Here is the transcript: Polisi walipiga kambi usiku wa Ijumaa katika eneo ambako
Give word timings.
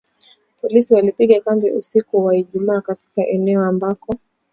Polisi 0.61 0.93
walipiga 0.95 1.39
kambi 1.41 1.71
usiku 1.71 2.25
wa 2.25 2.35
Ijumaa 2.35 2.81
katika 2.81 3.27
eneo 3.27 3.63
ambako 3.65 4.15